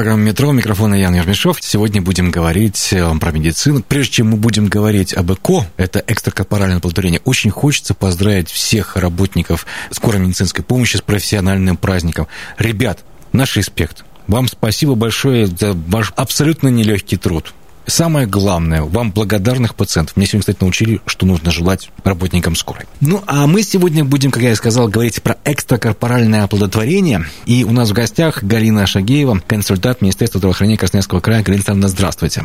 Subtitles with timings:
[0.00, 1.58] Программа «Метро», микрофон Ян Ермешов.
[1.60, 3.82] Сегодня будем говорить э, про медицину.
[3.86, 9.66] Прежде чем мы будем говорить об ЭКО, это экстракорпоральное оплодотворение, очень хочется поздравить всех работников
[9.90, 12.28] скорой медицинской помощи с профессиональным праздником.
[12.56, 14.06] Ребят, наш респект.
[14.26, 17.52] Вам спасибо большое за ваш абсолютно нелегкий труд.
[17.86, 20.16] Самое главное, вам благодарных пациентов.
[20.16, 22.84] Мне сегодня, кстати, научили, что нужно желать работникам скорой.
[23.00, 27.24] Ну, а мы сегодня будем, как я и сказал, говорить про экстракорпоральное оплодотворение.
[27.46, 31.42] И у нас в гостях Галина Шагеева, консультант Министерства здравоохранения Красноярского края.
[31.42, 32.44] Галина Александровна, здравствуйте.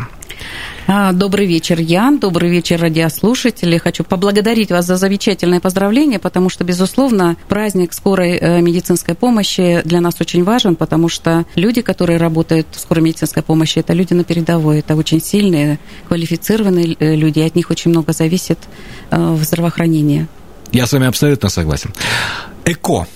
[0.88, 2.20] А, добрый вечер, Ян.
[2.20, 3.77] Добрый вечер, радиослушатели.
[3.77, 9.99] Хочу поблагодарить вас за замечательное поздравление, потому что, безусловно, праздник скорой э, медицинской помощи для
[9.99, 14.23] нас очень важен, потому что люди, которые работают в скорой медицинской помощи, это люди на
[14.23, 18.59] передовой, это очень сильные, квалифицированные э, люди, и от них очень много зависит
[19.11, 20.27] э, в здравоохранении.
[20.71, 21.93] Я с вами абсолютно согласен.
[22.65, 23.07] ЭКО,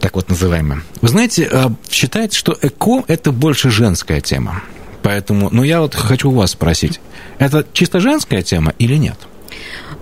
[0.00, 0.82] так вот называемое.
[1.00, 1.50] Вы знаете,
[1.88, 4.62] считается, что ЭКО– это больше женская тема.
[5.02, 7.00] Поэтому, ну, я вот хочу вас спросить,
[7.38, 9.16] это чисто женская тема или нет?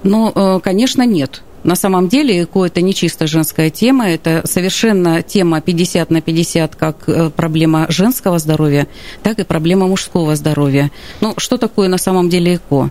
[0.03, 1.43] Ну, конечно, нет.
[1.65, 6.77] На самом деле ЭКО– это не чисто женская тема, это совершенно тема 50 на 50,
[6.77, 8.87] как э, проблема женского здоровья,
[9.23, 10.91] так и проблема мужского здоровья.
[11.23, 12.91] Ну, что такое на самом деле ЭКО?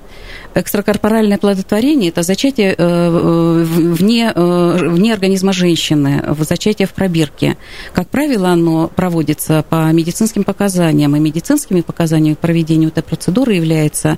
[0.55, 7.57] Экстракорпоральное плодотворение– это зачатие э, вне, э, вне организма женщины, зачатие в пробирке.
[7.93, 14.17] Как правило, оно проводится по медицинским показаниям, и медицинскими показаниями к проведению этой процедуры является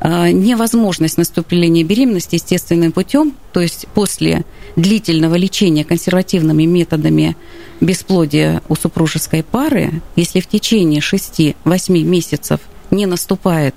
[0.00, 4.44] невозможность наступления беременности естественным путем, то есть после
[4.76, 7.36] длительного лечения консервативными методами
[7.80, 11.54] бесплодия у супружеской пары, если в течение 6-8
[12.02, 12.60] месяцев
[12.90, 13.74] не наступает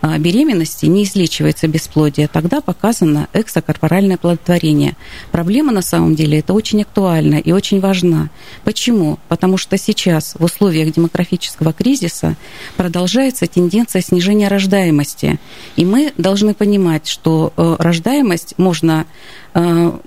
[0.00, 4.96] а, беременности не излечивается бесплодие, тогда показано экстракорпоральное плодотворение.
[5.32, 8.30] Проблема на самом деле это очень актуальна и очень важна.
[8.62, 9.18] Почему?
[9.28, 12.36] Потому что сейчас в условиях демографического кризиса
[12.76, 15.40] продолжается тенденция снижения рождаемости.
[15.74, 19.04] И мы должны понимать, что э, рождаемость можно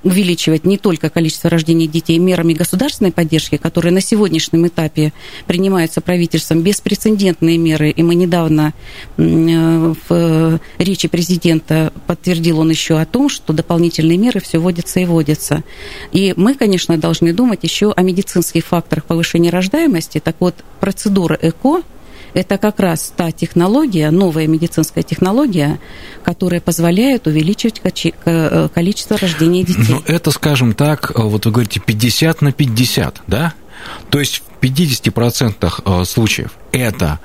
[0.04, 5.14] увеличивать не только количество рождений детей мерами государственной поддержки, которые на сегодняшнем этапе
[5.46, 8.74] принимаются правительством, беспрецедентные меры, и мы недавно
[9.18, 15.06] э, в речи президента подтвердил он еще о том, что дополнительные меры все вводятся и
[15.06, 15.64] вводятся.
[16.12, 20.20] И мы, конечно, должны думать еще о медицинских факторах повышения рождаемости.
[20.20, 21.82] Так вот, процедура ЭКО
[22.34, 25.80] это как раз та технология, новая медицинская технология,
[26.24, 27.82] которая позволяет увеличивать
[28.26, 29.86] э, количество рождения детей.
[29.90, 33.54] Ну, это, скажем так, э, вот вы говорите 50 на 50, да?
[34.10, 37.20] То есть в 50% э, случаев это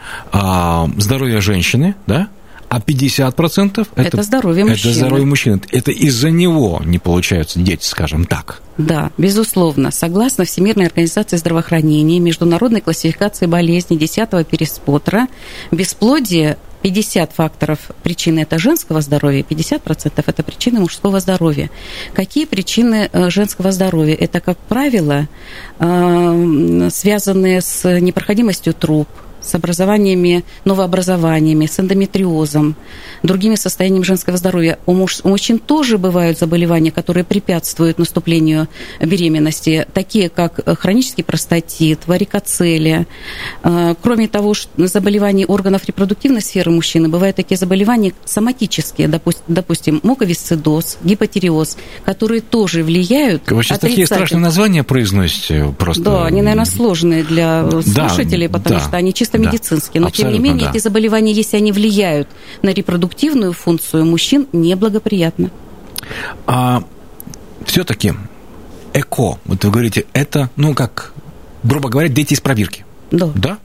[0.96, 2.28] здоровье женщины, да?
[2.68, 4.90] А 50% это, это здоровье мужчины.
[4.90, 5.60] Это здоровье мужчины.
[5.70, 8.62] Это из-за него не получаются дети, скажем так.
[8.78, 9.90] Да, безусловно.
[9.90, 15.28] Согласно Всемирной организации здравоохранения, международной классификации болезней 10-го пересмотра,
[15.70, 21.70] бесплодие 50 факторов причины это женского здоровья, 50% это причины мужского здоровья.
[22.14, 24.14] Какие причины э, женского здоровья?
[24.14, 25.26] Это, как правило,
[25.78, 29.08] э, связанные с непроходимостью труб,
[29.46, 32.76] с образованиями, новообразованиями, с эндометриозом,
[33.22, 34.78] другими состояниями женского здоровья.
[34.86, 38.68] У, муж, у мужчин тоже бывают заболевания, которые препятствуют наступлению
[39.00, 43.06] беременности, такие как хронический простатит, варикоцелия.
[43.62, 49.08] А, кроме того, заболеваний органов репродуктивной сферы мужчины, бывают такие заболевания соматические,
[49.46, 56.02] допустим, муковисцидоз, гипотериоз, которые тоже влияют Вы сейчас такие страшные названия произносите просто.
[56.02, 58.86] Да, они, наверное, сложные для слушателей, да, потому да.
[58.86, 60.00] что они чисто чисто медицинские.
[60.00, 60.70] Но, Абсолютно, тем не менее, да.
[60.70, 62.28] эти заболевания, если они влияют
[62.62, 65.50] на репродуктивную функцию мужчин, неблагоприятно.
[66.46, 66.82] А
[67.64, 68.12] все-таки
[68.92, 71.12] ЭКО, вот вы говорите, это, ну, как,
[71.62, 72.84] грубо говоря, дети из пробирки.
[73.10, 73.30] Да.
[73.34, 73.58] Да?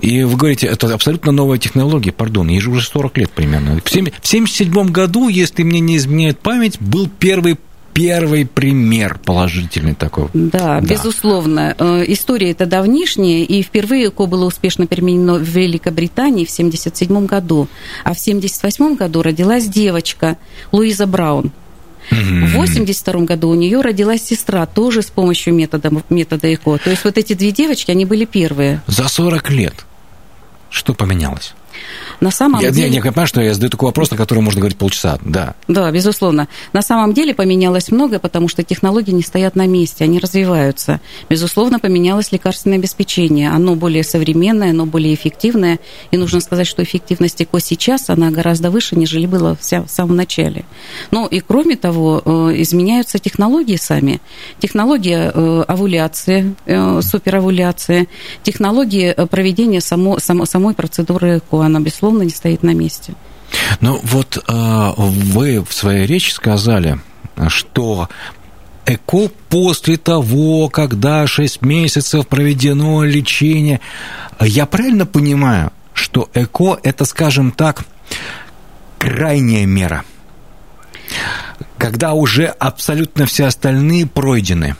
[0.00, 3.72] И вы говорите, это абсолютно новая технология, пардон, ей же уже 40 лет примерно.
[3.80, 7.58] В 1977 году, если мне не изменяет память, был первый
[8.00, 10.28] первый пример положительный такой.
[10.32, 10.80] Да, да.
[10.80, 11.74] безусловно.
[11.78, 17.68] Э, история это давнишняя, и впервые ЭКО было успешно применено в Великобритании в 1977 году.
[18.04, 20.38] А в 1978 году родилась девочка
[20.72, 21.52] Луиза Браун.
[22.10, 26.78] В 1982 году у нее родилась сестра, тоже с помощью метода, метода ЭКО.
[26.78, 28.82] То есть вот эти две девочки, они были первые.
[28.86, 29.74] За 40 лет.
[30.70, 31.54] Что поменялось?
[32.20, 32.88] На самом я, деле...
[32.88, 35.54] Я, я понимаю, что я задаю такой вопрос, на который можно говорить полчаса, да.
[35.68, 36.48] Да, безусловно.
[36.72, 41.00] На самом деле поменялось многое, потому что технологии не стоят на месте, они развиваются.
[41.28, 43.50] Безусловно, поменялось лекарственное обеспечение.
[43.50, 45.78] Оно более современное, оно более эффективное.
[46.10, 50.64] И нужно сказать, что эффективность ЭКО сейчас, она гораздо выше, нежели была в самом начале.
[51.10, 52.30] Ну и кроме того, э,
[52.62, 54.20] изменяются технологии сами.
[54.58, 58.08] Технология э, овуляции, э, суперовуляции,
[58.42, 63.14] технологии проведения само, само, самой процедуры ЭКО, она, безусловно, не стоит на месте.
[63.80, 67.00] Ну вот вы в своей речи сказали,
[67.48, 68.08] что
[68.86, 73.80] ЭКО после того, когда 6 месяцев проведено лечение.
[74.40, 77.84] Я правильно понимаю, что ЭКО– это, скажем так,
[78.98, 80.04] крайняя мера,
[81.78, 84.76] когда уже абсолютно все остальные пройдены?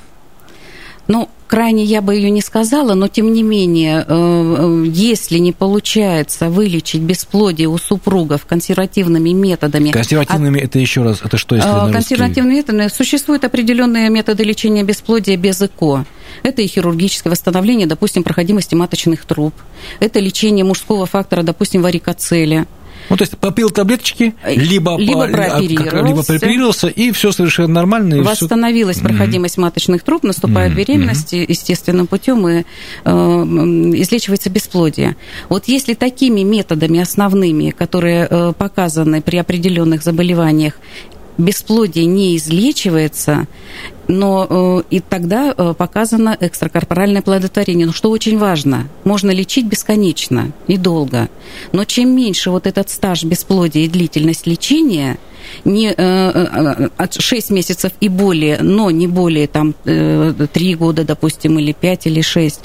[1.06, 5.50] Ну, крайне я бы ее не сказала, но тем не менее, э, э, если не
[5.52, 9.90] получается вылечить бесплодие у супругов консервативными методами...
[9.90, 10.66] Консервативными, от...
[10.66, 15.36] это еще раз, это что, если э, на Консервативными методами существуют определенные методы лечения бесплодия
[15.36, 16.04] без ЭКО.
[16.44, 19.52] Это и хирургическое восстановление, допустим, проходимости маточных труб.
[19.98, 22.68] Это лечение мужского фактора, допустим, варикоцеля.
[23.10, 28.14] Ну, то есть попил таблеточки, либо, либо прооперировался, либо прооперировался, и все совершенно нормально.
[28.14, 29.04] И Восстановилась все...
[29.04, 29.62] проходимость mm-hmm.
[29.62, 30.76] маточных труб, наступает mm-hmm.
[30.76, 31.46] беременность mm-hmm.
[31.48, 32.62] естественным путем и
[33.04, 35.16] э, излечивается бесплодие.
[35.48, 40.74] Вот если такими методами основными, которые э, показаны при определенных заболеваниях,
[41.40, 43.46] бесплодие не излечивается,
[44.08, 47.86] но э, и тогда э, показано экстракорпоральное плодотворение.
[47.86, 51.28] Но что очень важно, можно лечить бесконечно и долго,
[51.72, 55.18] но чем меньше вот этот стаж бесплодия и длительность лечения,
[55.64, 61.72] не э, от 6 месяцев и более, но не более там 3 года, допустим, или
[61.72, 62.60] 5 или 6,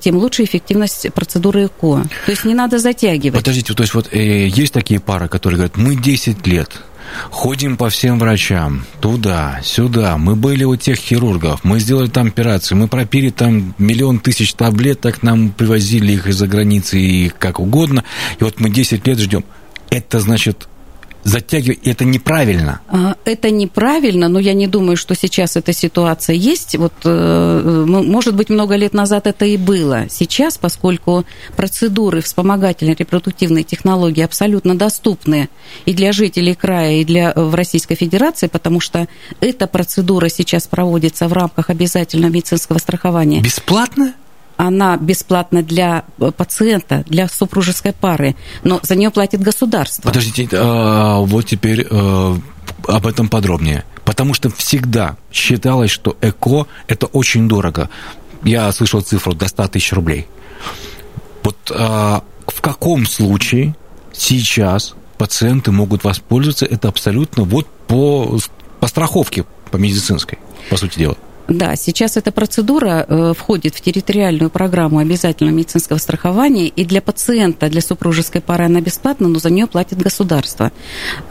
[0.00, 2.04] тем лучше эффективность процедуры ЭКО.
[2.26, 3.38] То есть не надо затягивать.
[3.38, 6.82] Подождите, то есть вот есть такие пары, которые говорят, мы 10 лет
[7.30, 10.18] Ходим по всем врачам, туда, сюда.
[10.18, 15.22] Мы были у тех хирургов, мы сделали там операцию, мы пропили там миллион тысяч таблеток,
[15.22, 18.04] нам привозили их из-за границы и как угодно.
[18.38, 19.44] И вот мы 10 лет ждем.
[19.90, 20.68] Это значит
[21.24, 22.80] затягивать, это неправильно.
[22.88, 26.76] А, это неправильно, но я не думаю, что сейчас эта ситуация есть.
[26.76, 30.06] Вот, э, может быть, много лет назад это и было.
[30.08, 31.24] Сейчас, поскольку
[31.56, 35.48] процедуры вспомогательной репродуктивной технологии абсолютно доступны
[35.84, 39.06] и для жителей края, и для в Российской Федерации, потому что
[39.40, 43.40] эта процедура сейчас проводится в рамках обязательного медицинского страхования.
[43.40, 44.14] Бесплатно?
[44.66, 50.02] Она бесплатна для э, пациента, для супружеской пары, но за нее платит государство.
[50.02, 52.38] Подождите, а, вот теперь а,
[52.86, 53.84] об этом подробнее.
[54.04, 57.90] Потому что всегда считалось, что ЭКО– это очень дорого.
[58.44, 60.28] Я слышал цифру до 100 тысяч рублей.
[61.42, 63.74] Вот а, в каком случае
[64.12, 68.38] сейчас пациенты могут воспользоваться это абсолютно вот по,
[68.78, 70.38] по страховке, по медицинской,
[70.70, 71.16] по сути дела?
[71.48, 77.68] Да, сейчас эта процедура э, входит в территориальную программу обязательного медицинского страхования, и для пациента,
[77.68, 80.70] для супружеской пары она бесплатна, но за нее платит государство.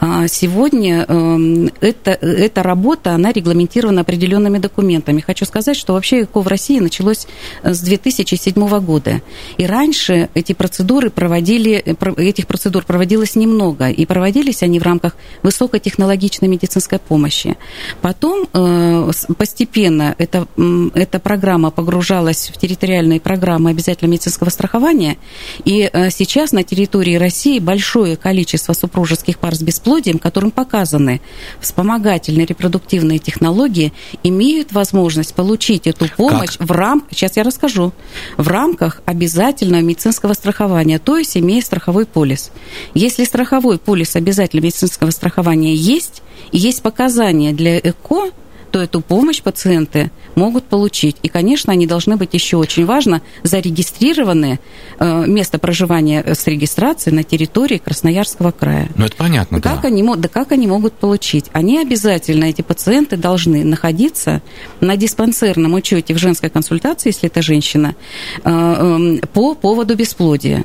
[0.00, 5.20] А сегодня эм, эта, эта работа, она регламентирована определенными документами.
[5.20, 7.26] Хочу сказать, что вообще ЭКО в России началось
[7.62, 9.22] с 2007 года.
[9.56, 11.72] И раньше эти процедуры проводили,
[12.18, 17.56] этих процедур проводилось немного, и проводились они в рамках высокотехнологичной медицинской помощи.
[18.02, 20.46] Потом э, постепенно постепенно эта,
[20.94, 25.16] эта программа погружалась в территориальные программы обязательного медицинского страхования,
[25.64, 31.20] и э, сейчас на территории России большое количество супружеских пар с бесплодием, которым показаны
[31.60, 33.92] вспомогательные репродуктивные технологии,
[34.22, 36.68] имеют возможность получить эту помощь как?
[36.68, 37.92] в рамках, сейчас я расскажу,
[38.36, 42.50] в рамках обязательного медицинского страхования, то есть имея страховой полис.
[42.94, 48.30] Если страховой полис обязательного медицинского страхования есть, и есть показания для ЭКО,
[48.72, 51.16] то эту помощь пациенты могут получить.
[51.22, 54.58] И, конечно, они должны быть еще очень важно зарегистрированы,
[54.98, 58.88] э, место проживания с регистрацией на территории Красноярского края.
[58.96, 59.74] Ну, это понятно, да.
[59.74, 61.46] Как они, да как они могут получить?
[61.52, 64.40] Они обязательно, эти пациенты, должны находиться
[64.80, 67.94] на диспансерном учете в женской консультации, если это женщина,
[68.42, 70.64] э, эм, по поводу бесплодия.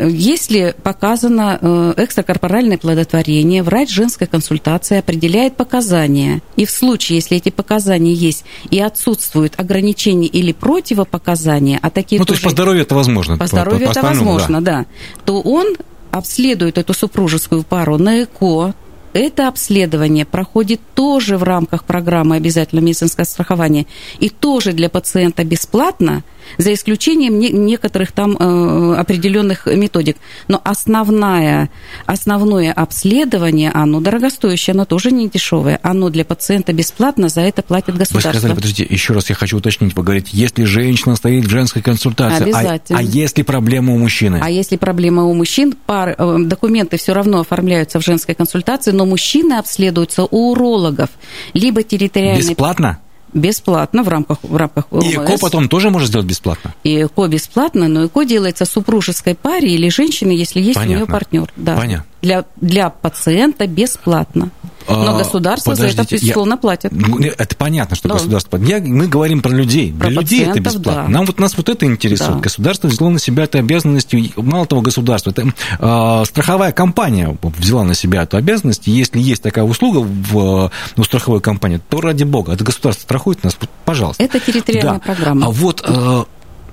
[0.00, 6.42] Если показано э, экстракорпоральное плодотворение, врач женской консультации определяет показания.
[6.56, 12.24] И в случае, если эти показания есть и отсутствуют ограничения или противопоказания, а такие Ну,
[12.24, 13.38] тоже, то есть по здоровью это возможно.
[13.38, 14.78] По здоровью по это возможно, да.
[14.78, 14.86] да.
[15.24, 15.76] То он
[16.10, 18.74] обследует эту супружескую пару на ЭКО,
[19.12, 23.86] это обследование проходит тоже в рамках программы обязательного медицинского страхования
[24.18, 26.24] и тоже для пациента бесплатно–
[26.58, 30.16] за исключением не, некоторых там э, определенных методик.
[30.48, 31.70] Но основная,
[32.06, 35.78] основное обследование, оно дорогостоящее, оно тоже не дешевое.
[35.82, 38.30] Оно для пациента бесплатно, за это платит государство.
[38.30, 39.94] Вы сказали, подождите, еще раз я хочу уточнить.
[39.94, 42.98] Вы говорите, если женщина стоит в женской консультации, а, Обязательно.
[42.98, 44.40] а, а если проблема у мужчины?
[44.42, 49.06] А если проблема у мужчин, пар, э, документы все равно оформляются в женской консультации, но
[49.06, 51.10] мужчины обследуются у урологов,
[51.54, 52.40] либо территориальной...
[52.40, 53.01] Бесплатно?
[53.32, 55.04] Бесплатно в рамках, в рамках ОМС.
[55.04, 56.74] И ЭКО потом тоже может сделать бесплатно?
[56.84, 60.94] И ЭКО бесплатно, но ЭКО делается супружеской паре или женщине, если есть Понятно.
[60.94, 61.52] у нее партнер.
[61.56, 61.76] Да.
[61.76, 62.06] Понятно.
[62.22, 64.50] Для, для пациента бесплатно.
[64.88, 66.56] Но государство за это, безусловно, я...
[66.56, 66.92] платит.
[67.38, 68.14] Это понятно, что да.
[68.14, 68.68] государство платит.
[68.68, 69.92] Я, мы говорим про людей.
[69.92, 71.04] Про Для людей это бесплатно.
[71.04, 71.08] Да.
[71.08, 72.34] Нам вот нас вот это интересует.
[72.34, 72.38] Да.
[72.40, 74.14] Государство взяло на себя эту обязанность.
[74.36, 78.86] Мало того, государство, это э, страховая компания взяла на себя эту обязанность.
[78.86, 83.56] Если есть такая услуга в, у страховой компании, то ради бога, это государство страхует нас,
[83.84, 84.22] пожалуйста.
[84.22, 85.00] Это территориальная да.
[85.00, 85.46] программа.
[85.46, 86.24] А вот, э,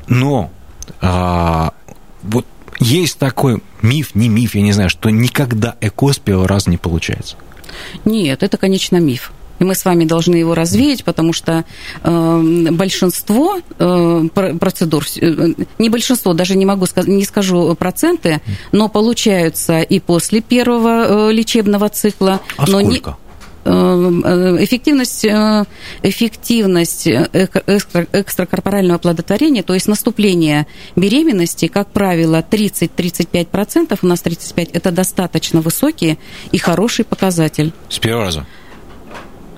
[0.08, 0.52] но
[1.02, 1.70] э,
[2.24, 2.46] вот
[2.80, 6.78] есть такой миф, не миф, я не знаю, что никогда ЭКО с первого раза не
[6.78, 7.36] получается.
[8.06, 9.32] Нет, это, конечно, миф.
[9.60, 11.66] И мы с вами должны его развеять, потому что
[12.04, 14.24] э, большинство э,
[14.60, 20.40] процедур, э, не большинство, даже не могу сказать, не скажу проценты, но получаются и после
[20.40, 22.40] первого э, лечебного цикла.
[22.56, 23.10] А но сколько?
[23.10, 23.16] Не,
[23.70, 25.66] эффективность, э,
[26.04, 35.62] эффективность экстракорпорального оплодотворения, то есть наступление беременности, как правило, 30-35%, у нас 35%, это достаточно
[35.62, 36.18] высокий
[36.52, 37.72] и хороший показатель.
[37.90, 38.46] С первого раза?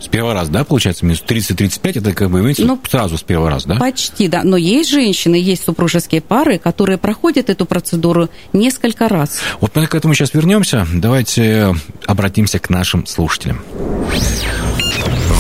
[0.02, 3.52] С первого раза, да, получается, минус 30-35, это как бы имеется ну, сразу с первого
[3.52, 3.76] раза, да?
[3.76, 4.42] Почти, да.
[4.44, 9.40] Но есть женщины, есть супружеские пары, которые проходят эту процедуру несколько раз.
[9.60, 10.88] Вот мы к этому сейчас вернемся.
[10.92, 11.76] Давайте
[12.08, 13.62] обратимся к нашим слушателям.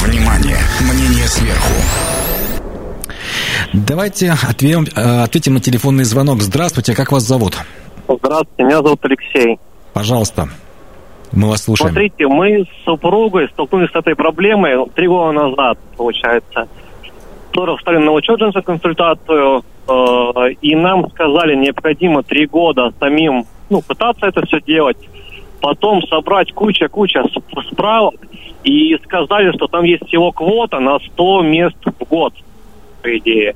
[0.04, 0.60] Внимание!
[0.80, 1.74] Мнение сверху.
[3.74, 6.44] Давайте ответим, э, ответим на телефонный звонок.
[6.44, 7.58] Здравствуйте, как вас зовут?
[8.08, 9.60] Здравствуйте, меня зовут Алексей.
[9.94, 10.50] Пожалуйста.
[11.34, 11.92] Мы вас слушаем.
[11.92, 16.68] Смотрите, мы с супругой столкнулись с этой проблемой три года назад, получается.
[17.52, 23.82] Тоже встали на учет женскую консультацию, э, и нам сказали, необходимо три года самим ну,
[23.82, 24.98] пытаться это все делать,
[25.62, 27.24] потом собрать куча-куча
[27.72, 28.16] справок,
[28.64, 32.34] и сказали, что там есть всего квота на 100 мест в год,
[33.02, 33.56] по идее.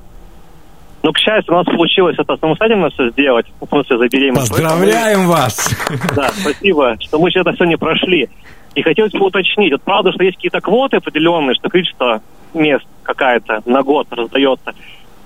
[1.05, 4.49] Но, к счастью, у нас получилось это самостоятельно все сделать, в смысле за беременность.
[4.49, 5.69] Поздравляем вас!
[6.15, 8.27] Да, спасибо, что мы это все не прошли.
[8.73, 12.23] И хотелось бы уточнить, вот правда, что есть какие-то квоты определенные, что количество
[12.55, 14.73] мест какая-то на год раздается.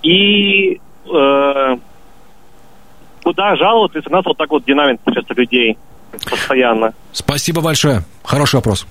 [0.04, 1.78] И э,
[3.24, 5.78] куда жаловаться, если у нас вот так вот динамит сейчас людей
[6.30, 6.94] постоянно?
[7.14, 8.04] Спасибо большое.
[8.24, 8.86] Хороший вопрос.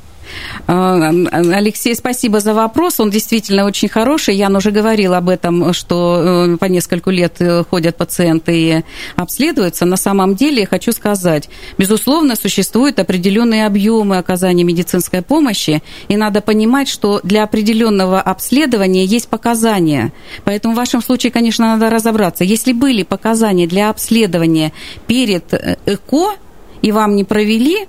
[0.67, 3.01] А, Алексей, спасибо за вопрос.
[3.01, 4.37] Он действительно очень хороший.
[4.37, 8.85] Ян уже говорил об этом, что э, по нескольку лет э, ходят пациенты и
[9.17, 9.87] обследуются.
[9.87, 11.49] На самом деле, хочу сказать,
[11.79, 19.29] безусловно, существуют определенные объемы оказания медицинской помощи, и надо понимать, что для определенного обследования есть
[19.29, 20.13] показания.
[20.45, 22.45] Поэтому в вашем случае, конечно, надо разобраться.
[22.45, 24.73] Если были показания для обследования
[25.07, 26.35] перед э, ЭКО,
[26.83, 27.87] и вам не провели,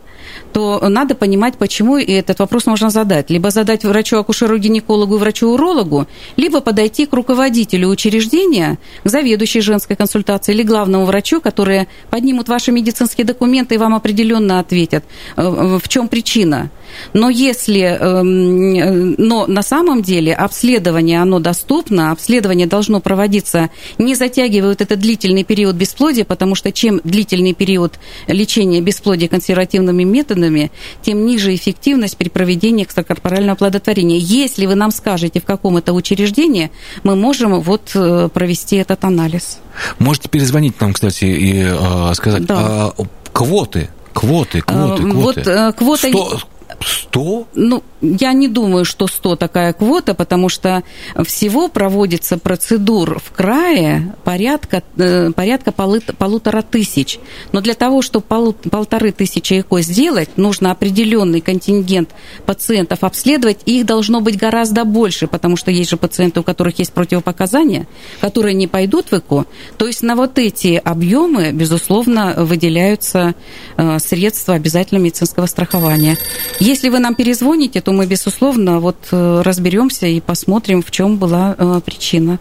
[0.53, 3.29] то надо понимать, почему, и этот вопрос можно задать.
[3.29, 10.63] Либо задать врачу-акушеру-гинекологу и врачу-урологу, либо подойти к руководителю учреждения, к заведующей женской консультации или
[10.63, 15.03] главному врачу, которые поднимут ваши медицинские документы и вам определенно ответят,
[15.35, 16.69] э, в чем причина.
[17.13, 24.81] Но если, эм, но на самом деле обследование, оно доступно, обследование должно проводиться, не затягивают
[24.81, 31.53] этот длительный период бесплодия, потому что чем длительный период лечения бесплодия консервативными методами, тем ниже
[31.55, 34.17] эффективность при проведении экстракорпорального оплодотворения.
[34.17, 36.71] Если вы нам скажете, в каком это учреждении,
[37.03, 39.59] мы можем вот э, провести этот анализ.
[39.99, 42.93] Можете перезвонить нам, кстати, и э, сказать, да.
[42.97, 45.13] э, квоты, квоты, квоты, квоты.
[45.13, 46.07] Вот э, квота...
[46.09, 46.39] 100,
[46.79, 47.47] 100?
[47.53, 50.83] Ну, я не думаю, что 100 такая квота, потому что
[51.25, 57.19] всего проводится процедур в крае порядка, э, порядка полутора тысяч.
[57.51, 62.09] Но для того, чтобы полторы тысячи ЭКО сделать, нужно определенный контингент
[62.45, 66.79] пациентов обследовать, и их должно быть гораздо больше, потому что есть же пациенты, у которых
[66.79, 67.87] есть противопоказания,
[68.21, 69.45] которые не пойдут в ЭКО.
[69.77, 73.35] То есть на вот эти объемы, безусловно, выделяются
[73.77, 76.17] э, средства обязательного медицинского страхования.
[76.59, 81.55] Если вы нам перезвоните, то мы, безусловно, вот э, разберемся и посмотрим, в чем была
[81.57, 82.37] э, причина.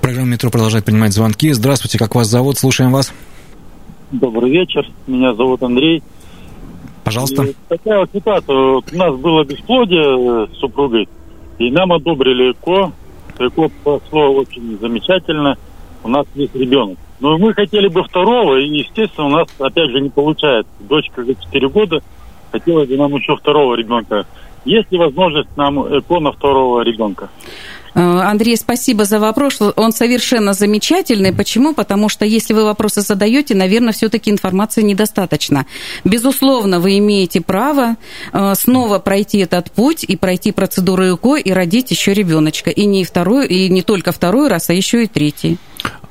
[0.00, 1.50] Программа «Метро» продолжает принимать звонки.
[1.50, 2.58] Здравствуйте, как вас зовут?
[2.58, 3.12] Слушаем вас.
[4.12, 6.00] Добрый вечер, меня зовут Андрей.
[7.02, 7.42] Пожалуйста.
[7.42, 8.54] И такая вот ситуация.
[8.54, 11.08] У нас было бесплодие с супругой,
[11.58, 12.92] и нам одобрили ЭКО.
[13.40, 15.56] ЭКО прошло очень замечательно.
[16.04, 16.98] у нас есть ребенок.
[17.18, 20.70] Но мы хотели бы второго, и, естественно, у нас, опять же, не получается.
[20.78, 22.00] Дочка за 4 года,
[22.52, 24.24] хотелось бы нам еще второго ребенка.
[24.64, 27.28] Есть ли возможность нам ЭКО на второго ребенка?
[27.94, 29.60] Э, Андрей, спасибо за вопрос.
[29.76, 31.32] Он совершенно замечательный.
[31.32, 31.74] Почему?
[31.74, 35.66] Потому что если вы вопросы задаете, наверное, все-таки информации недостаточно.
[36.04, 37.96] Безусловно, вы имеете право
[38.32, 42.70] э, снова пройти этот путь и пройти процедуру ЭКО и родить еще ребеночка.
[42.70, 45.58] И не второй, и не только второй раз, а еще и третий.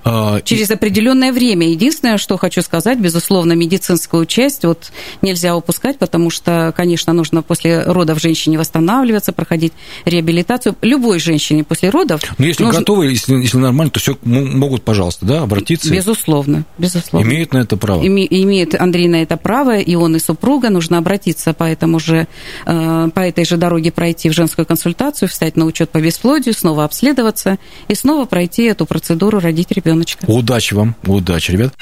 [0.03, 1.69] А, Через определенное время.
[1.69, 4.91] Единственное, что хочу сказать, безусловно, медицинскую часть вот
[5.21, 9.73] нельзя упускать, потому что, конечно, нужно после родов женщине восстанавливаться, проходить
[10.05, 10.75] реабилитацию.
[10.81, 12.21] Любой женщине после родов.
[12.37, 12.79] Но если нужно...
[12.79, 15.93] готовы, если, если нормально, то все могут, пожалуйста, да, обратиться.
[15.93, 17.27] Безусловно, безусловно.
[17.27, 18.03] Имеют на это право.
[18.03, 20.69] Име, имеет Андрей на это право, и он, и супруга.
[20.69, 22.27] Нужно обратиться по этому же,
[22.65, 26.85] э, по этой же дороге пройти в женскую консультацию, встать на учет по бесплодию, снова
[26.85, 30.25] обследоваться и снова пройти эту процедуру родить ребенка ребеночка.
[30.27, 31.73] Удачи вам, удачи, ребят.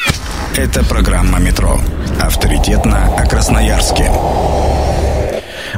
[0.56, 1.80] Это программа «Метро».
[2.20, 4.12] Авторитетно о Красноярске.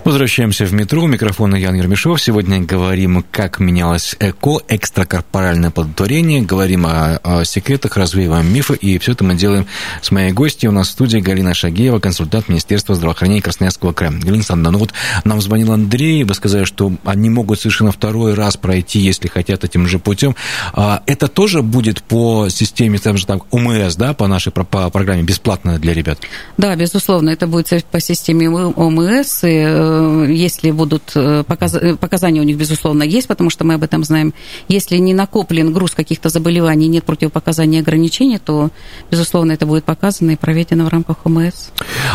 [0.04, 1.04] Возвращаемся в метро.
[1.04, 2.22] У микрофона Ян Ермешов.
[2.22, 6.42] Сегодня говорим, как менялось ЭКО, экстракорпоральное плодотворение.
[6.42, 8.76] Говорим о, о секретах, развеиваем мифы.
[8.76, 9.68] И все это мы делаем
[10.02, 10.70] с моей гостьей.
[10.70, 14.12] У нас в студии Галина Шагеева, консультант Министерства здравоохранения Красноярского края.
[14.12, 14.94] Галина Александровна, ну вот
[15.24, 16.24] нам звонил Андрей.
[16.24, 20.36] Вы сказали, что они могут совершенно второй раз пройти, если хотят этим же путем.
[20.74, 25.22] А это тоже будет по системе, там же так, ОМС, да, по нашей по программе,
[25.22, 26.18] бесплатно для ребят?
[26.58, 29.44] Да, безусловно, это будет по системе ОМС.
[29.44, 29.91] И Э,
[30.28, 34.34] если будут э, э, показания у них, безусловно, есть, потому что мы об этом знаем.
[34.68, 38.70] Если не накоплен груз каких-то заболеваний, нет противопоказаний и ограничений, то,
[39.10, 41.70] безусловно, это будет показано и проведено в рамках ОМС.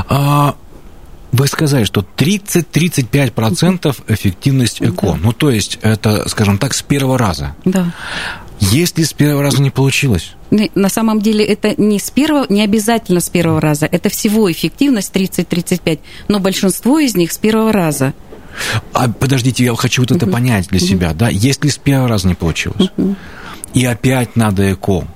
[0.09, 0.55] А...
[1.37, 5.13] Вы сказали, что 30-35% эффективность ЭКО.
[5.13, 5.19] Да.
[5.23, 7.55] Ну, то есть, это, скажем так, с первого раза.
[7.67, 7.93] Да.
[8.59, 10.33] Если с первого раза не получилось?
[10.75, 13.85] На самом деле это не с первого, не обязательно с первого раза.
[13.85, 18.15] Это всего эффективность 30-35, но большинство из них с первого раза.
[18.95, 20.33] А подождите, я хочу вот это uh-huh.
[20.33, 20.89] понять для uh-huh.
[20.89, 21.29] себя, да?
[21.29, 23.15] Если с первого раза не получилось, uh-huh.
[23.75, 25.07] и опять надо ЭКО,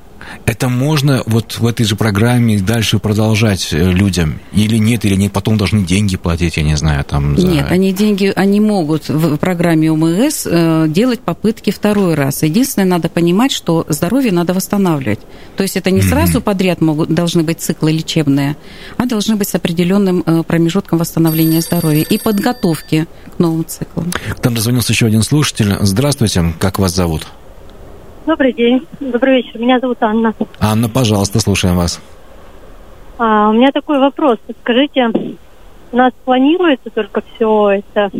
[0.46, 4.40] это можно вот в этой же программе дальше продолжать э, людям?
[4.52, 7.36] Или нет, или они потом должны деньги платить, я не знаю, там...
[7.36, 7.46] За...
[7.46, 12.42] Нет, они деньги, они могут в программе ОМС э, делать попытки второй раз.
[12.42, 15.20] Единственное, надо понимать, что здоровье надо восстанавливать.
[15.56, 16.42] То есть это не сразу mm-hmm.
[16.42, 18.56] подряд могут, должны быть циклы лечебные,
[18.96, 23.06] а должны быть с определенным э, промежутком восстановления здоровья и подготовки
[23.36, 24.12] к новым циклам.
[24.42, 25.76] Там дозвонился еще один слушатель.
[25.80, 27.26] Здравствуйте, как вас зовут?
[28.26, 29.58] Добрый день, добрый вечер.
[29.58, 30.34] Меня зовут Анна.
[30.60, 32.02] Анна, пожалуйста, слушаем вас.
[33.18, 34.38] А, у меня такой вопрос.
[34.60, 35.08] Скажите,
[35.92, 38.10] у нас планируется только все это,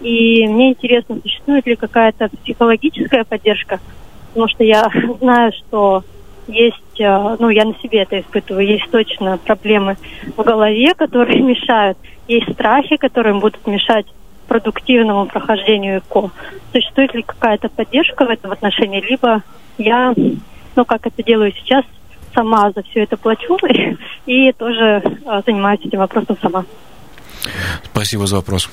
[0.00, 3.80] и мне интересно, существует ли какая-то психологическая поддержка,
[4.28, 4.88] потому что я
[5.20, 6.04] знаю, что
[6.46, 9.96] есть, а, ну, я на себе это испытываю, есть точно проблемы
[10.36, 14.06] в голове, которые мешают, есть страхи, которые будут мешать
[14.50, 16.32] продуктивному прохождению ЭКО.
[16.72, 19.44] Существует ли какая-то поддержка в этом отношении, либо
[19.78, 20.12] я,
[20.74, 21.84] ну, как это делаю сейчас,
[22.34, 23.56] сама за все это плачу
[24.26, 26.64] и тоже а, занимаюсь этим вопросом сама.
[27.84, 28.68] Спасибо за вопрос.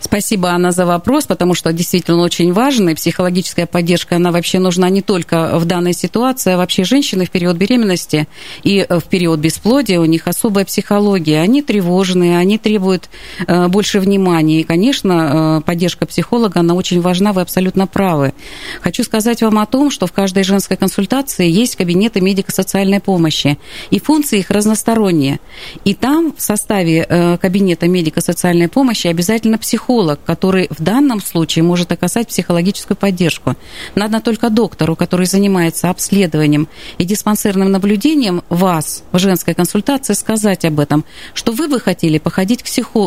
[0.00, 2.94] Спасибо, Анна, за вопрос, потому что действительно очень важный.
[2.94, 7.56] Психологическая поддержка, она вообще нужна не только в данной ситуации, а вообще женщины в период
[7.56, 8.26] беременности
[8.62, 11.40] и в период бесплодия, у них особая психология.
[11.40, 13.10] Они тревожные, они требуют
[13.46, 14.60] э, больше внимания.
[14.60, 18.32] И, конечно, э, поддержка психолога, она очень важна, вы абсолютно правы.
[18.80, 23.58] Хочу сказать вам о том, что в каждой женской консультации есть кабинеты медико-социальной помощи,
[23.90, 25.40] и функции их разносторонние.
[25.84, 31.92] И там в составе э, кабинета медико-социальной помощи обязательно психолог, который в данном случае может
[31.92, 33.54] оказать психологическую поддержку.
[33.94, 36.68] Надо только доктору, который занимается обследованием
[36.98, 42.62] и диспансерным наблюдением вас в женской консультации сказать об этом, что вы бы хотели походить
[42.62, 42.66] к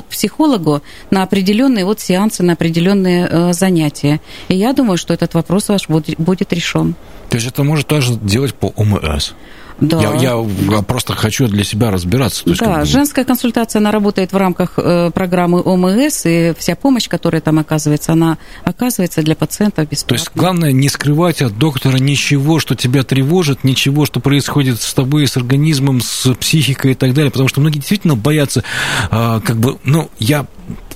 [0.09, 4.21] психологу на определенные вот сеансы, на определенные э, занятия.
[4.47, 6.95] И я думаю, что этот вопрос ваш будет, будет решен.
[7.29, 9.33] То есть это может тоже делать по ОМС?
[9.81, 9.99] Да.
[9.99, 12.43] Я, я просто хочу для себя разбираться.
[12.45, 17.41] Да, как женская консультация, она работает в рамках э, программы ОМС, и вся помощь, которая
[17.41, 20.17] там оказывается, она оказывается для пациентов бесплатно.
[20.17, 24.93] То есть главное не скрывать от доктора ничего, что тебя тревожит, ничего, что происходит с
[24.93, 28.63] тобой, с организмом, с психикой и так далее, потому что многие действительно боятся,
[29.09, 30.45] э, как бы, ну, я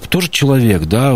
[0.07, 1.11] тоже человек, да,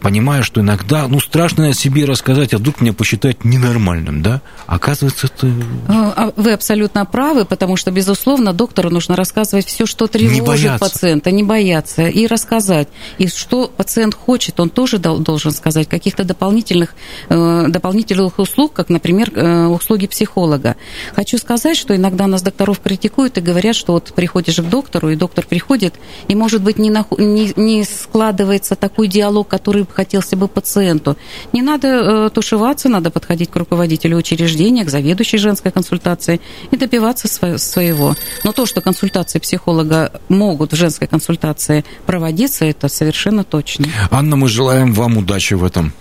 [0.00, 4.40] понимаю, что иногда, ну, страшно о себе рассказать, а вдруг меня посчитают ненормальным, да?
[4.66, 5.52] Оказывается, это...
[5.88, 11.30] А, а вы абсолютно правы, потому что, безусловно, доктору нужно рассказывать все, что тревожит пациента,
[11.30, 12.88] не бояться, и рассказать.
[13.18, 16.94] И что пациент хочет, он тоже должен сказать, каких-то дополнительных,
[17.28, 20.76] э, дополнительных услуг, как, например, э, услуги психолога.
[21.14, 25.16] Хочу сказать, что иногда нас докторов критикуют и говорят, что вот приходишь к доктору, и
[25.16, 25.94] доктор приходит,
[26.28, 27.06] и, может быть, не, нах...
[27.18, 28.29] не, не складывается
[28.76, 31.16] такой диалог, который хотелся бы пациенту.
[31.52, 36.40] Не надо э, тушеваться, надо подходить к руководителю учреждения, к заведующей женской консультации
[36.70, 38.14] и добиваться своего.
[38.44, 43.86] Но то, что консультации психолога могут в женской консультации проводиться, это совершенно точно.
[44.10, 45.92] Анна, мы желаем вам удачи в этом.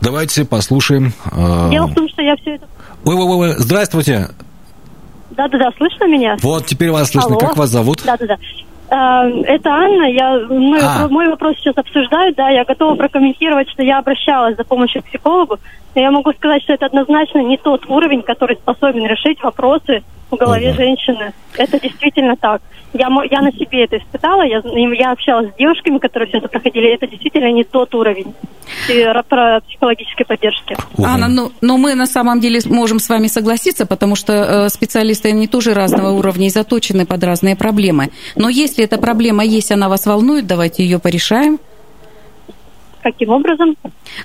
[0.00, 1.12] Давайте послушаем.
[1.32, 2.66] Э, Дело в том, что я все это...
[3.04, 4.28] Ой-ой-ой, здравствуйте.
[5.30, 6.36] Да-да-да, слышно меня?
[6.42, 7.30] Вот, теперь вас слышно.
[7.30, 7.38] Алло.
[7.38, 8.02] Как вас зовут?
[8.04, 8.36] Да-да-да.
[8.90, 8.94] Э,
[9.46, 10.92] это Анна, я, мой, а.
[10.92, 15.06] вопрос, мой вопрос сейчас обсуждают, да, я готова прокомментировать, что я обращалась за помощью к
[15.06, 15.58] психологу,
[15.94, 20.36] но я могу сказать, что это однозначно не тот уровень, который способен решить вопросы в
[20.36, 20.76] голове ага.
[20.76, 21.32] женщины.
[21.56, 22.62] Это действительно так.
[22.94, 24.62] Я, я на себе это испытала, я,
[24.94, 28.34] я общалась с девушками, которые все это проходили, это действительно не тот уровень
[29.28, 30.76] про психологической поддержки.
[30.98, 35.28] Анна, ну, но мы на самом деле можем с вами согласиться, потому что э, специалисты,
[35.28, 38.10] они тоже разного уровня и заточены под разные проблемы.
[38.36, 41.58] Но если эта проблема есть, она вас волнует, давайте ее порешаем.
[43.02, 43.76] Каким образом?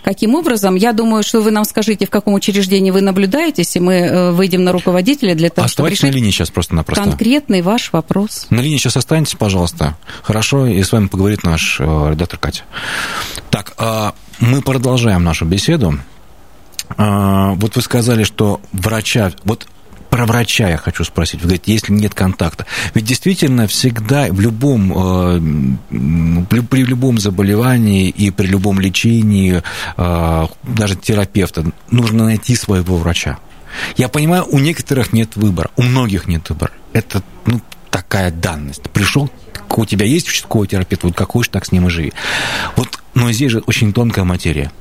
[0.04, 0.76] Каким образом?
[0.76, 4.64] Я думаю, что вы нам скажите, в каком учреждении вы наблюдаетесь, и мы э, выйдем
[4.64, 7.04] на руководителя для того, Оставайтесь чтобы решить на линии сейчас просто-напросто.
[7.04, 8.48] Конкретный ваш вопрос.
[8.50, 9.98] На линии сейчас останьтесь, пожалуйста.
[10.24, 12.64] Хорошо, и с вами поговорит наш э, редактор Катя.
[13.50, 16.00] Так, э, мы продолжаем нашу беседу.
[16.98, 19.32] Вот вы сказали, что врача...
[19.46, 19.68] Вот
[20.14, 21.42] про врача я хочу спросить.
[21.42, 22.68] Вы говорите, если нет контакта.
[22.94, 25.40] Ведь действительно всегда в любом, э,
[26.70, 29.64] при любом заболевании и при любом лечении,
[29.98, 33.40] э, даже терапевта, нужно найти своего врача.
[33.98, 36.74] Я понимаю, у некоторых нет выбора, у многих нет выбора.
[36.94, 38.84] Это ну, такая данность.
[38.92, 39.32] Пришел,
[39.76, 42.14] у тебя есть участковый терапевт, вот какой же так с ним и живи.
[42.76, 44.72] Вот, но здесь же очень тонкая материя.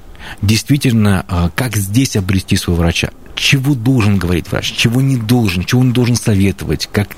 [0.40, 3.10] Действительно, э, как здесь обрести своего врача?
[3.34, 7.08] чего должен говорить врач, чего не должен, чего он должен советовать, как,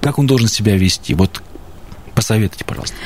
[0.00, 1.14] как он должен себя вести.
[1.14, 1.42] Вот
[2.14, 2.96] посоветуйте, пожалуйста.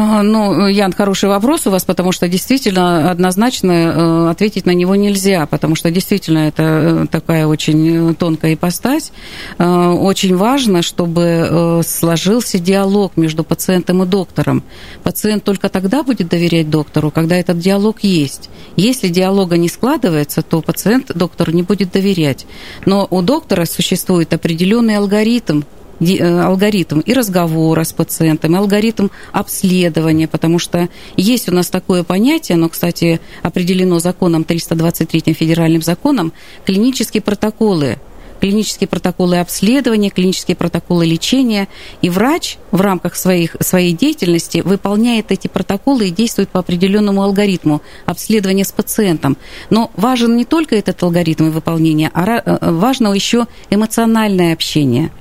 [0.00, 4.94] А, ну, Ян, хороший вопрос у вас, потому что действительно однозначно э, ответить на него
[4.94, 9.10] нельзя, потому что действительно это э, такая очень тонкая ипостась.
[9.58, 14.62] Э, очень важно, чтобы сложился диалог между пациентом и доктором.
[15.02, 18.50] Пациент только тогда будет доверять доктору, когда этот диалог есть.
[18.76, 22.46] Если диалога не складывается, то пациент доктору не будет доверять.
[22.86, 30.28] Но у доктора существует определенный алгоритм Э, алгоритм и разговора с пациентом, и алгоритм обследования,
[30.28, 36.32] потому что есть у нас такое понятие, оно, кстати, определено законом 323 федеральным законом,
[36.64, 37.98] клинические протоколы
[38.38, 41.68] клинические протоколы обследования, клинические протоколы лечения.
[42.02, 47.82] И врач в рамках своих, своей деятельности выполняет эти протоколы и действует по определенному алгоритму
[48.06, 49.36] обследования с пациентом.
[49.70, 55.10] Но важен не только этот алгоритм выполнения, а э, важно еще эмоциональное общение–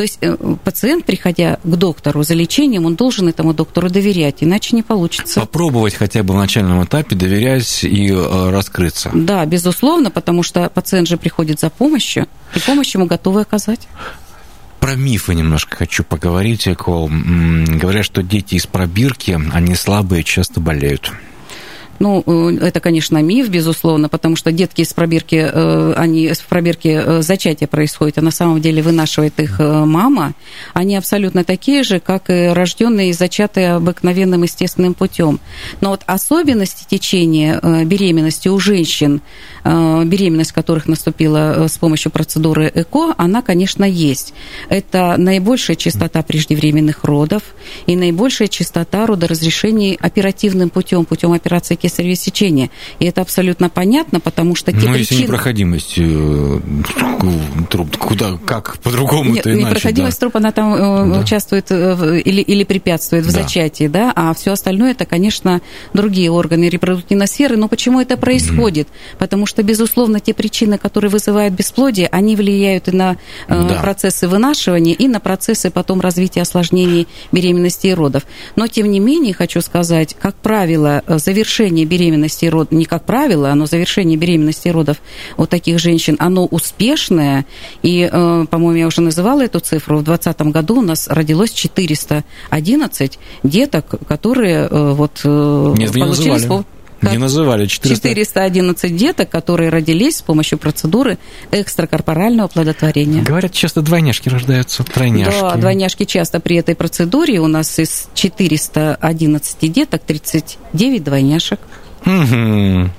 [0.00, 0.34] то есть э,
[0.64, 5.40] пациент, приходя к доктору за лечением, он должен этому доктору доверять, иначе не получится.
[5.40, 9.10] Попробовать хотя бы в начальном этапе доверять и э, раскрыться.
[9.12, 13.88] Да, безусловно, потому что пациент же приходит за помощью, и помощь ему готовы оказать.
[14.78, 17.10] Про мифы немножко хочу поговорить, Экол.
[17.10, 21.12] Говорят, что дети из пробирки, они слабые, часто болеют.
[22.00, 27.02] Ну, э, это, конечно, миф, безусловно, потому что детки из пробирки, э, они в пробирке
[27.04, 30.32] э, зачатия происходит, а на самом деле вынашивает их мама.
[30.72, 35.40] Они абсолютно такие же, как и рожденные и зачатые обыкновенным естественным путем.
[35.82, 39.20] Но вот особенности течения беременности у женщин,
[39.62, 44.32] беременность которых наступила с помощью процедуры ЭКО, она, конечно, есть.
[44.70, 47.42] Это наибольшая частота преждевременных родов
[47.86, 52.70] и наибольшая частота родоразрешений оперативным путем, путем операции кесарево сечения.
[52.98, 54.98] И это абсолютно понятно, потому что те Но причины...
[54.98, 56.60] если непроходимость э,
[57.68, 60.20] труб, куда, как по-другому Нет, иначе, непроходимость да.
[60.20, 61.20] труб, она там э, да.
[61.20, 63.42] участвует или, или препятствует в да.
[63.42, 65.60] зачатии, да, а все остальное это, конечно,
[65.92, 67.56] другие органы репродуктивной сферы.
[67.56, 68.88] Но почему это происходит?
[68.88, 69.18] Mm-hmm.
[69.18, 73.16] Потому что, безусловно, те причины, которые вызывают бесплодие, они влияют и на э,
[73.48, 73.80] да.
[73.80, 78.24] процессы вынашивания, и на процессы потом развития осложнений беременности и родов.
[78.56, 83.04] Но, тем не менее, хочу сказать, как правило, завершение завершение беременности и родов, не как
[83.04, 84.96] правило, но завершение беременности и родов
[85.36, 87.44] у таких женщин, оно успешное.
[87.82, 89.98] И, э, по-моему, я уже называла эту цифру.
[89.98, 96.64] В 2020 году у нас родилось 411 деток, которые э, вот Нет, получились по не
[96.64, 96.79] называли
[97.66, 98.08] 400...
[98.08, 101.18] 411 деток, которые родились с помощью процедуры
[101.50, 103.22] экстракорпорального оплодотворения.
[103.22, 105.40] Говорят, часто двойняшки рождаются, тройняшки.
[105.40, 107.40] Да, двойняшки часто при этой процедуре.
[107.40, 111.60] У нас из 411 деток 39 двойняшек.
[112.04, 112.90] Угу.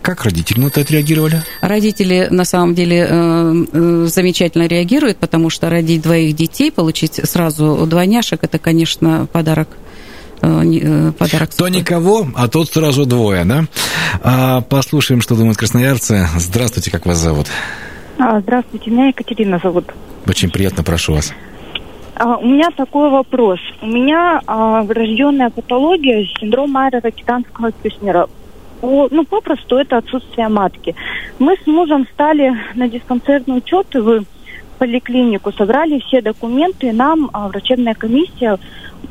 [0.00, 1.42] Как родители на это отреагировали?
[1.60, 7.86] Родители на самом деле э, э, замечательно реагируют, потому что родить двоих детей, получить сразу
[7.86, 9.68] двойняшек, это, конечно, подарок
[10.42, 11.54] подарок.
[11.56, 13.64] То никого, а тут сразу двое, да?
[14.22, 16.26] А, послушаем, что думают красноярцы.
[16.36, 17.46] Здравствуйте, как вас зовут?
[18.18, 19.86] А, здравствуйте, меня Екатерина зовут.
[20.26, 21.32] Очень приятно, прошу вас.
[22.14, 23.58] А, у меня такой вопрос.
[23.80, 28.28] У меня а, врожденная патология синдром Майера Китанского Кюснера.
[28.80, 30.94] По, ну, попросту это отсутствие матки.
[31.38, 34.24] Мы с мужем стали на диспансерный учет в
[34.78, 38.58] поликлинику, собрали все документы, и нам а, врачебная комиссия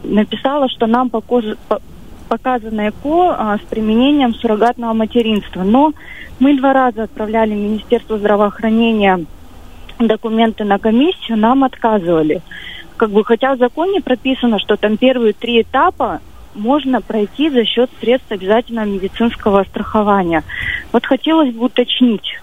[0.04, 5.64] написала, что нам показано ЭКО а, с применением суррогатного материнства.
[5.64, 5.94] Но
[6.40, 9.26] мы два раза отправляли в Министерство здравоохранения
[10.00, 12.42] документы на комиссию, нам отказывали.
[12.98, 16.20] Как бы, хотя в законе прописано, что там первые три этапа
[16.54, 20.44] можно пройти за счет средств обязательного медицинского страхования.
[20.92, 22.40] Вот хотелось бы уточнить,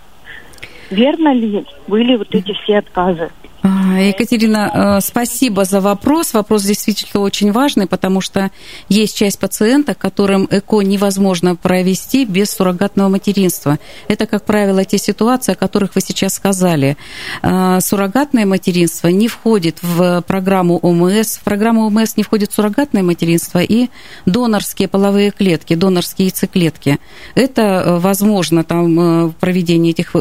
[0.91, 3.31] верно ли были вот эти все отказы?
[3.61, 6.33] А, Екатерина, э, спасибо за вопрос.
[6.33, 8.51] Вопрос действительно очень важный, потому что
[8.89, 13.79] есть часть пациентов, которым ЭКО невозможно провести без суррогатного материнства.
[14.07, 16.97] Это, как правило, те ситуации, о которых вы сейчас сказали.
[17.43, 21.39] А, суррогатное материнство не входит в программу ОМС.
[21.39, 23.89] В программу ОМС не входит суррогатное материнство и
[24.25, 26.99] донорские половые клетки, донорские яйцеклетки.
[27.35, 30.15] Это э, возможно там э, проведение этих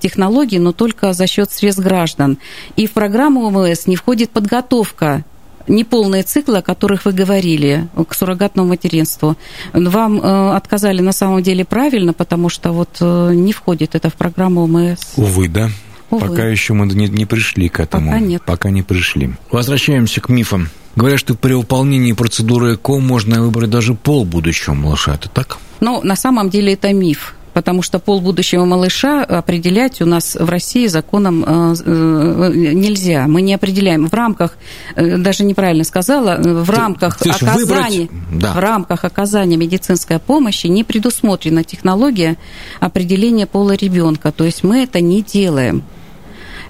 [0.00, 2.38] технологий, но только за счет средств граждан.
[2.76, 5.24] И в программу ОМС не входит подготовка
[5.68, 9.36] неполные циклы, о которых вы говорили, к суррогатному материнству.
[9.72, 14.14] Вам э, отказали на самом деле правильно, потому что вот э, не входит это в
[14.14, 15.00] программу ОМС.
[15.16, 15.70] Увы, да.
[16.10, 16.28] Увы.
[16.28, 18.10] Пока еще мы не, не пришли к этому.
[18.10, 18.42] Пока нет.
[18.44, 19.30] Пока не пришли.
[19.50, 20.70] Возвращаемся к мифам.
[20.96, 25.14] Говорят, что при выполнении процедуры ЭКО можно выбрать даже пол будущего малыша.
[25.14, 25.58] Это так?
[25.80, 30.48] Ну, на самом деле это миф потому что пол будущего малыша определять у нас в
[30.48, 33.26] России законом э, э, нельзя.
[33.26, 34.56] Мы не определяем в рамках,
[34.94, 38.52] э, даже неправильно сказала, в рамках Ты, оказания, да.
[38.52, 42.36] в рамках оказания медицинской помощи не предусмотрена технология
[42.78, 44.30] определения пола ребенка.
[44.30, 45.82] То есть мы это не делаем.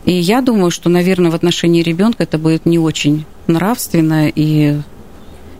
[0.06, 4.80] И я думаю, что, наверное, в отношении ребенка это будет не очень нравственно и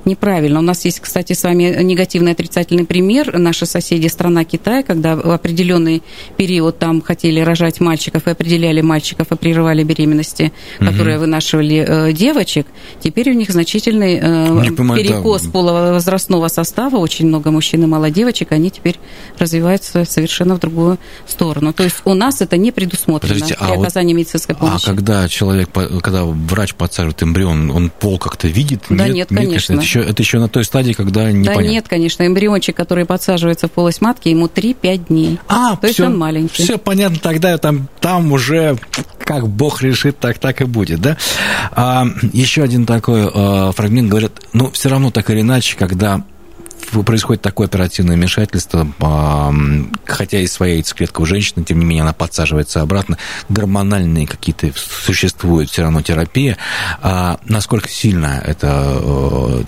[0.08, 0.58] неправильно.
[0.58, 3.38] У нас есть, кстати, с вами негативный отрицательный пример.
[3.38, 6.02] Наши соседи, страна Китай, когда в определенный
[6.36, 10.90] период там хотели рожать мальчиков и определяли мальчиков и прерывали беременности, угу.
[10.90, 12.66] которые вынашивали э, девочек,
[13.00, 15.50] теперь у них значительный э, перекос да.
[15.50, 18.98] половозрастного состава, очень много мужчин и мало девочек, они теперь
[19.38, 21.72] развиваются совершенно в другую сторону.
[21.72, 24.84] То есть у нас это не предусмотрено Подождите, при а оказании вот, медицинской а помощи.
[24.84, 28.84] А когда человек, когда врач подсаживает эмбрион, он пол как-то видит?
[28.88, 29.74] Да нет, нет конечно.
[29.74, 31.62] Это еще, это еще на той стадии, когда непонятно.
[31.62, 35.38] Да нет, конечно, эмбриончик, который подсаживается в полость матки, ему 3-5 дней.
[35.48, 36.62] А, То есть он маленький.
[36.62, 38.76] Все понятно, тогда там, там уже
[39.18, 41.16] как Бог решит, так так и будет, да?
[41.72, 46.22] А, еще один такой а, фрагмент говорят, ну, все равно так или иначе, когда
[47.04, 48.86] происходит такое оперативное вмешательство,
[50.04, 55.70] хотя и своя яйцеклетка у женщины, тем не менее она подсаживается обратно, гормональные какие-то существуют
[55.70, 56.56] все равно терапия.
[57.02, 59.62] А насколько сильно эта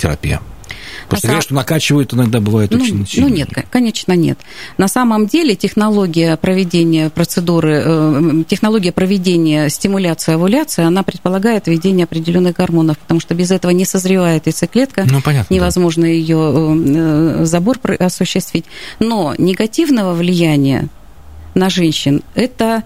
[1.17, 1.21] э, терапия?
[1.21, 3.29] Просто говорят, что накачивают иногда бывает ну, очень сильно.
[3.29, 4.39] Ну нет, конечно нет.
[4.79, 12.57] На самом деле технология проведения процедуры, э, технология проведения стимуляции овуляции, она предполагает введение определенных
[12.57, 16.09] гормонов, потому что без этого не созревает яйцеклетка, ну, понятно, невозможно да.
[16.09, 18.65] ее э, забор осуществить.
[18.99, 20.89] Но негативного влияния
[21.55, 22.83] на женщин это Э,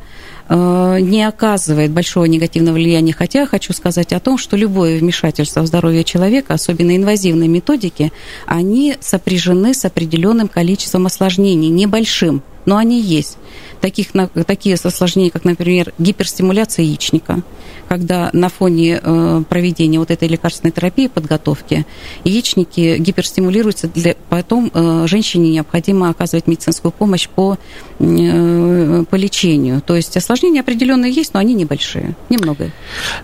[0.49, 3.13] не оказывает большого негативного влияния.
[3.13, 8.13] Хотя хочу сказать о том, что любое вмешательство в здоровье человека, особенно инвазивные методики,
[8.47, 13.39] они сопряжены с определенным количеством осложнений, небольшим, но они есть.
[13.81, 14.09] Таких,
[14.47, 17.43] такие осложнения, как, например, гиперстимуляция яичника,
[17.89, 21.87] когда на фоне э, проведения вот этой лекарственной терапии, подготовки,
[22.25, 27.59] яичники гиперстимулируются, для, потом э, женщине необходимо оказывать медицинскую помощь по,
[27.99, 29.83] по лечению.
[29.83, 32.71] То есть Осложнения определенные есть, но они небольшие, немного.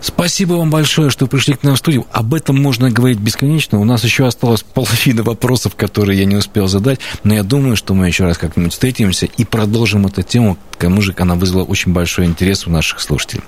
[0.00, 2.06] Спасибо вам большое, что пришли к нам в студию.
[2.12, 3.80] Об этом можно говорить бесконечно.
[3.80, 7.94] У нас еще осталось половина вопросов, которые я не успел задать, но я думаю, что
[7.94, 10.56] мы еще раз как-нибудь встретимся и продолжим эту тему.
[10.72, 13.42] К тому же она вызвала очень большой интерес у наших слушателей.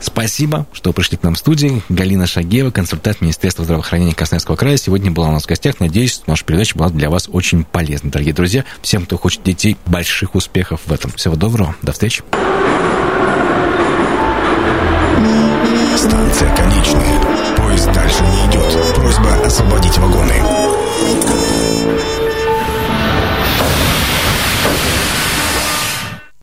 [0.00, 1.82] Спасибо, что пришли к нам в студию.
[1.88, 5.80] Галина Шагеева, консультант Министерства здравоохранения Красноярского края, сегодня была у нас в гостях.
[5.80, 8.10] Надеюсь, наша передача была для вас очень полезна.
[8.10, 11.10] Дорогие друзья, всем, кто хочет детей, больших успехов в этом.
[11.12, 12.22] Всего доброго, до встречи.